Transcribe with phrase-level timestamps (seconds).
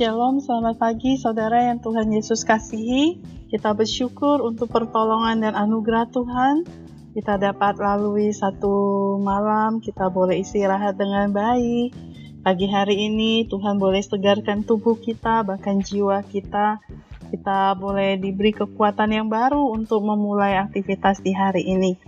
[0.00, 3.20] Shalom, selamat pagi saudara yang Tuhan Yesus kasihi.
[3.52, 6.64] Kita bersyukur untuk pertolongan dan anugerah Tuhan.
[7.12, 8.72] Kita dapat lalui satu
[9.20, 11.92] malam, kita boleh istirahat dengan baik.
[12.40, 16.80] Pagi hari ini Tuhan boleh segarkan tubuh kita, bahkan jiwa kita.
[17.28, 22.00] Kita boleh diberi kekuatan yang baru untuk memulai aktivitas di hari ini.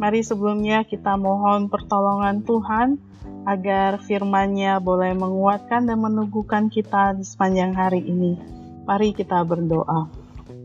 [0.00, 2.96] Mari sebelumnya kita mohon pertolongan Tuhan
[3.44, 8.36] agar firman-Nya boleh menguatkan dan meneguhkan kita di sepanjang hari ini.
[8.84, 10.08] Mari kita berdoa.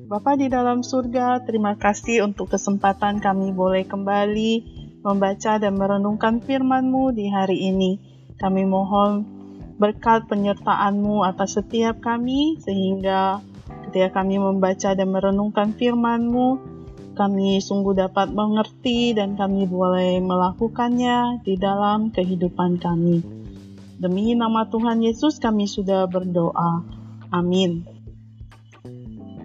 [0.09, 4.53] Bapa di dalam surga, terima kasih untuk kesempatan kami boleh kembali
[5.05, 8.01] membaca dan merenungkan firman-Mu di hari ini.
[8.39, 9.23] Kami mohon
[9.79, 13.39] berkat penyertaan-Mu atas setiap kami, sehingga
[13.87, 16.68] ketika kami membaca dan merenungkan firman-Mu,
[17.19, 23.19] kami sungguh dapat mengerti dan kami boleh melakukannya di dalam kehidupan kami.
[23.99, 26.87] Demi nama Tuhan Yesus kami sudah berdoa.
[27.35, 27.83] Amin.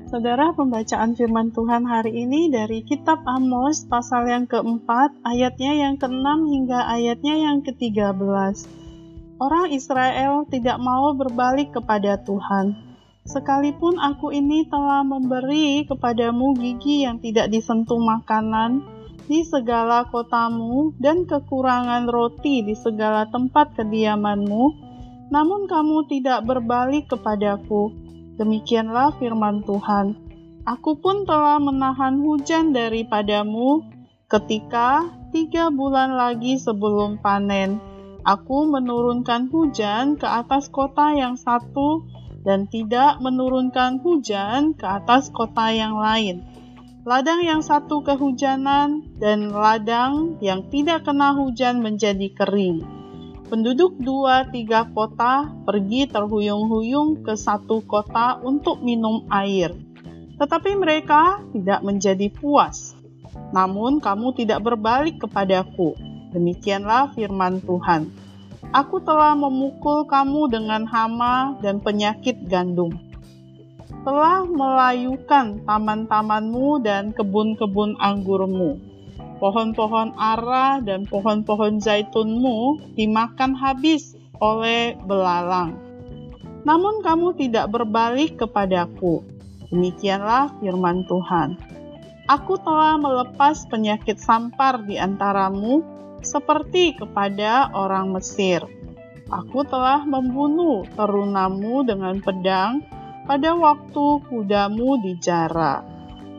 [0.07, 6.47] Saudara, pembacaan firman Tuhan hari ini dari kitab Amos pasal yang keempat, ayatnya yang keenam
[6.47, 8.15] hingga ayatnya yang ke-13.
[9.43, 12.94] Orang Israel tidak mau berbalik kepada Tuhan
[13.25, 18.85] Sekalipun aku ini telah memberi kepadamu gigi yang tidak disentuh makanan
[19.25, 24.65] di segala kotamu dan kekurangan roti di segala tempat kediamanmu,
[25.33, 27.97] namun kamu tidak berbalik kepadaku.
[28.37, 30.21] Demikianlah firman Tuhan.
[30.69, 33.89] Aku pun telah menahan hujan daripadamu
[34.29, 35.01] ketika
[35.33, 37.81] tiga bulan lagi sebelum panen.
[38.25, 42.05] Aku menurunkan hujan ke atas kota yang satu
[42.45, 46.45] dan tidak menurunkan hujan ke atas kota yang lain.
[47.05, 52.81] Ladang yang satu kehujanan dan ladang yang tidak kena hujan menjadi kering.
[53.45, 59.77] Penduduk dua tiga kota pergi terhuyung-huyung ke satu kota untuk minum air.
[60.41, 62.97] Tetapi mereka tidak menjadi puas.
[63.53, 65.93] Namun kamu tidak berbalik kepadaku.
[66.33, 68.24] Demikianlah firman Tuhan.
[68.73, 72.95] Aku telah memukul kamu dengan hama dan penyakit gandum.
[74.05, 78.81] Telah melayukan taman-tamanmu dan kebun-kebun anggurmu.
[79.43, 85.77] Pohon-pohon ara dan pohon-pohon zaitunmu dimakan habis oleh belalang.
[86.65, 89.21] Namun kamu tidak berbalik kepadaku.
[89.69, 91.61] Demikianlah firman Tuhan.
[92.25, 95.85] Aku telah melepas penyakit sampar di antaramu
[96.25, 98.65] seperti kepada orang Mesir.
[99.29, 102.85] Aku telah membunuh terunamu dengan pedang
[103.25, 105.85] pada waktu kudamu dijara.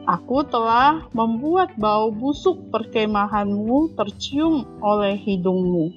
[0.06, 5.90] Aku telah membuat bau busuk perkemahanmu tercium oleh hidungmu.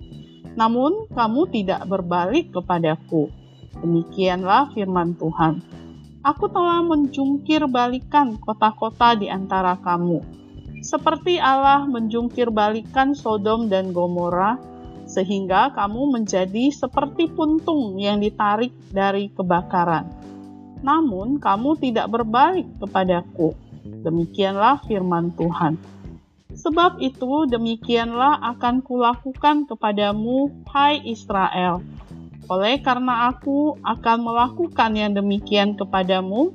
[0.57, 3.29] Namun kamu tidak berbalik kepadaku.
[3.85, 5.61] Demikianlah firman Tuhan.
[6.25, 10.39] Aku telah menjungkir balikan kota-kota di antara kamu
[10.83, 14.59] seperti Allah menjungkir balikan Sodom dan Gomora,
[15.09, 20.05] sehingga kamu menjadi seperti puntung yang ditarik dari kebakaran.
[20.85, 23.57] Namun kamu tidak berbalik kepadaku.
[23.83, 25.81] Demikianlah firman Tuhan.
[26.53, 31.81] Sebab itu demikianlah akan kulakukan kepadamu, hai Israel.
[32.49, 36.53] Oleh karena aku akan melakukan yang demikian kepadamu,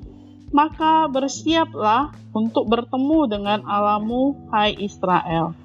[0.53, 5.57] maka bersiaplah untuk bertemu dengan Alamu, hai Israel.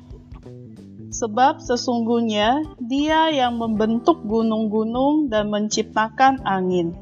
[1.08, 6.96] Sebab sesungguhnya Dia yang membentuk gunung-gunung dan menciptakan angin,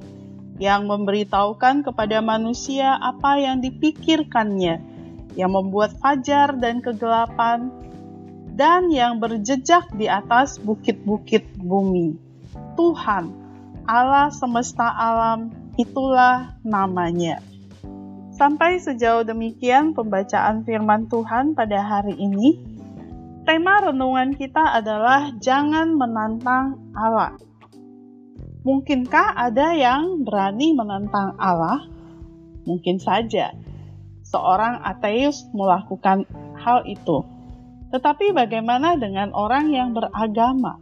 [0.59, 4.83] yang memberitahukan kepada manusia apa yang dipikirkannya,
[5.39, 7.71] yang membuat fajar dan kegelapan,
[8.57, 12.17] dan yang berjejak di atas bukit-bukit bumi.
[12.75, 13.31] Tuhan,
[13.85, 17.56] Allah semesta alam, itulah namanya.
[18.37, 22.61] Sampai sejauh demikian pembacaan firman Tuhan pada hari ini.
[23.49, 27.41] Tema renungan kita adalah jangan menantang Allah.
[28.61, 31.89] Mungkinkah ada yang berani menantang Allah?
[32.69, 33.57] Mungkin saja.
[34.29, 36.29] Seorang ateis melakukan
[36.61, 37.25] hal itu.
[37.89, 40.77] Tetapi bagaimana dengan orang yang beragama?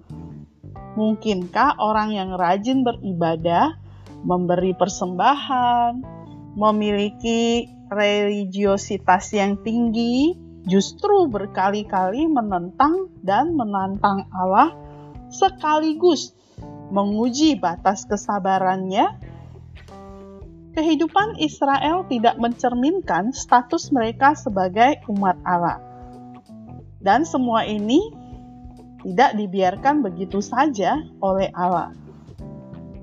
[0.98, 3.78] Mungkinkah orang yang rajin beribadah,
[4.26, 6.13] memberi persembahan,
[6.54, 10.34] memiliki religiositas yang tinggi,
[10.64, 14.72] justru berkali-kali menentang dan menantang Allah
[15.28, 16.32] sekaligus
[16.94, 19.34] menguji batas kesabarannya.
[20.74, 25.78] Kehidupan Israel tidak mencerminkan status mereka sebagai umat Allah.
[26.98, 28.02] Dan semua ini
[29.06, 31.94] tidak dibiarkan begitu saja oleh Allah.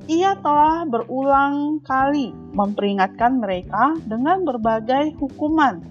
[0.09, 5.81] Ia telah berulang kali memperingatkan mereka dengan berbagai hukuman,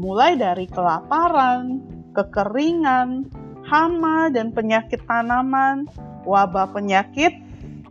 [0.00, 1.84] mulai dari kelaparan,
[2.16, 3.28] kekeringan,
[3.68, 5.88] hama dan penyakit tanaman,
[6.24, 7.36] wabah penyakit,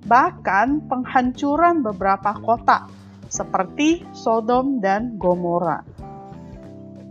[0.09, 2.89] bahkan penghancuran beberapa kota
[3.29, 5.81] seperti Sodom dan Gomora.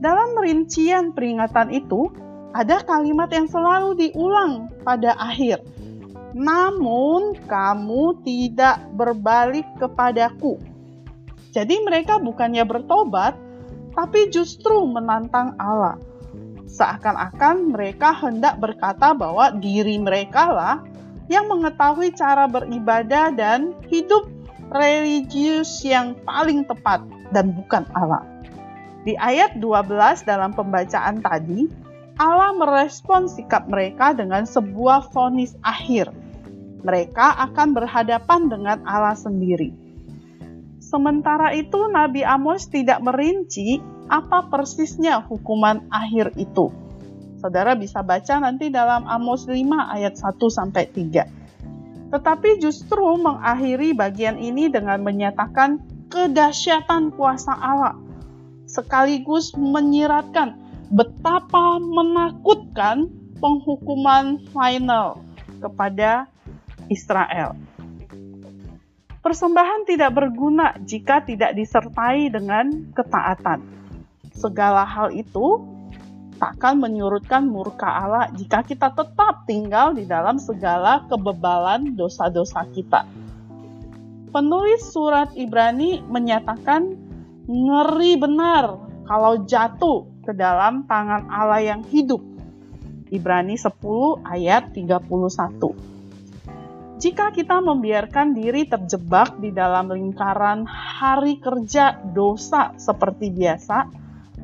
[0.03, 2.11] Dalam rincian peringatan itu,
[2.53, 5.63] ada kalimat yang selalu diulang pada akhir,
[6.33, 10.57] namun kamu tidak berbalik kepadaku.
[11.53, 13.37] Jadi mereka bukannya bertobat,
[13.93, 16.01] tapi justru menantang Allah.
[16.65, 20.77] Seakan-akan mereka hendak berkata bahwa diri mereka lah
[21.29, 24.25] yang mengetahui cara beribadah dan hidup
[24.73, 27.05] religius yang paling tepat
[27.37, 28.25] dan bukan Allah.
[29.05, 31.69] Di ayat 12 dalam pembacaan tadi,
[32.17, 36.22] Allah merespon sikap mereka dengan sebuah vonis akhir
[36.83, 39.75] mereka akan berhadapan dengan Allah sendiri.
[40.83, 43.81] Sementara itu, Nabi Amos tidak merinci
[44.11, 46.69] apa persisnya hukuman akhir itu.
[47.41, 49.57] Saudara bisa baca nanti dalam Amos 5
[49.99, 52.13] ayat 1 sampai 3.
[52.13, 55.81] Tetapi justru mengakhiri bagian ini dengan menyatakan
[56.13, 57.97] kedahsyatan kuasa Allah
[58.69, 60.57] sekaligus menyiratkan
[60.93, 63.09] betapa menakutkan
[63.41, 65.25] penghukuman final
[65.61, 66.29] kepada
[66.89, 67.55] Israel.
[69.23, 73.63] Persembahan tidak berguna jika tidak disertai dengan ketaatan.
[74.35, 75.63] Segala hal itu
[76.43, 83.07] takkan menyurutkan murka Allah jika kita tetap tinggal di dalam segala kebebalan dosa-dosa kita.
[84.35, 86.99] Penulis surat Ibrani menyatakan
[87.47, 88.75] ngeri benar
[89.07, 92.27] kalau jatuh ke dalam tangan Allah yang hidup.
[93.15, 93.71] Ibrani 10
[94.27, 95.92] ayat 31
[97.03, 103.91] jika kita membiarkan diri terjebak di dalam lingkaran hari kerja dosa seperti biasa,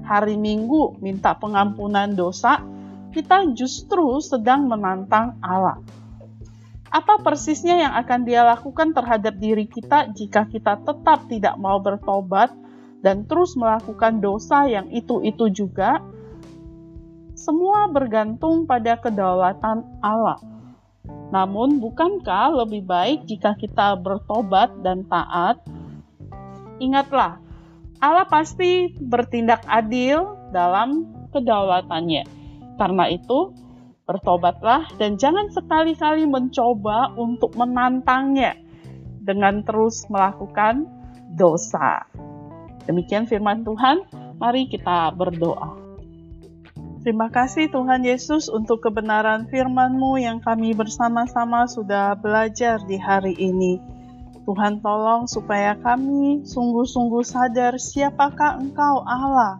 [0.03, 2.59] hari Minggu minta pengampunan dosa,
[3.15, 5.79] kita justru sedang menantang Allah.
[6.91, 12.51] Apa persisnya yang akan Dia lakukan terhadap diri kita jika kita tetap tidak mau bertobat
[13.07, 16.03] dan terus melakukan dosa yang itu-itu juga?
[17.39, 20.58] Semua bergantung pada kedaulatan Allah
[21.29, 25.61] namun, bukankah lebih baik jika kita bertobat dan taat?
[26.81, 27.37] Ingatlah,
[28.01, 31.05] Allah pasti bertindak adil dalam
[31.37, 32.25] kedaulatannya.
[32.81, 33.53] Karena itu,
[34.09, 38.57] bertobatlah dan jangan sekali-kali mencoba untuk menantangnya
[39.21, 40.89] dengan terus melakukan
[41.37, 42.09] dosa.
[42.89, 44.09] Demikian firman Tuhan,
[44.41, 45.88] mari kita berdoa.
[47.09, 53.81] Terima kasih Tuhan Yesus untuk kebenaran firman-Mu yang kami bersama-sama sudah belajar di hari ini.
[54.45, 59.57] Tuhan tolong supaya kami sungguh-sungguh sadar siapakah Engkau Allah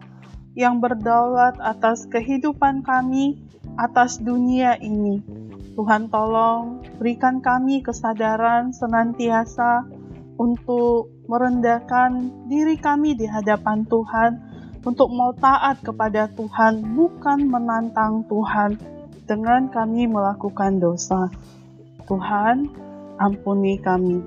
[0.53, 3.41] yang berdaulat atas kehidupan kami,
[3.81, 5.17] atas dunia ini.
[5.73, 9.89] Tuhan tolong berikan kami kesadaran senantiasa
[10.37, 14.48] untuk merendahkan diri kami di hadapan Tuhan,
[14.83, 18.79] untuk mau taat kepada Tuhan, bukan menantang Tuhan
[19.27, 21.27] dengan kami melakukan dosa.
[22.07, 22.71] Tuhan,
[23.19, 24.23] ampuni kami.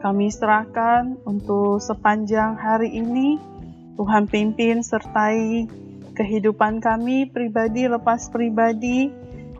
[0.00, 3.38] Kami serahkan untuk sepanjang hari ini,
[3.98, 5.66] Tuhan pimpin sertai
[6.12, 9.12] kehidupan kami pribadi lepas pribadi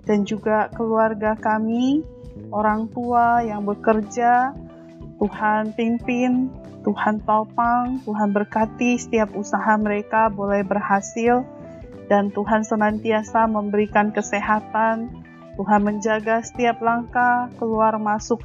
[0.02, 2.02] dan juga keluarga kami,
[2.50, 4.56] orang tua yang bekerja,
[5.22, 6.50] Tuhan pimpin
[6.82, 11.46] Tuhan topang, Tuhan berkati setiap usaha mereka boleh berhasil,
[12.10, 15.22] dan Tuhan senantiasa memberikan kesehatan.
[15.54, 18.42] Tuhan menjaga setiap langkah keluar masuk.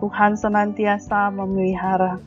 [0.00, 2.22] Tuhan senantiasa memelihara.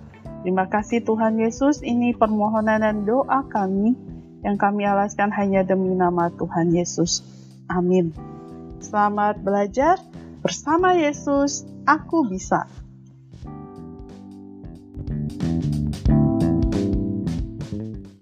[0.46, 3.98] Terima kasih Tuhan Yesus, ini permohonan dan doa kami
[4.46, 7.26] yang kami alaskan hanya demi nama Tuhan Yesus.
[7.66, 8.14] Amin.
[8.78, 9.98] Selamat belajar
[10.46, 12.70] bersama Yesus, aku bisa.